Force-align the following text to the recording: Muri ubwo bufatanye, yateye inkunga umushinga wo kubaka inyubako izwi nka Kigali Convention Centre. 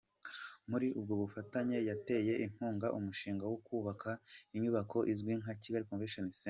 Muri 0.69 0.87
ubwo 0.97 1.13
bufatanye, 1.21 1.77
yateye 1.89 2.33
inkunga 2.45 2.87
umushinga 2.97 3.43
wo 3.51 3.57
kubaka 3.65 4.09
inyubako 4.55 4.97
izwi 5.13 5.33
nka 5.41 5.53
Kigali 5.61 5.87
Convention 5.91 6.25
Centre. 6.27 6.39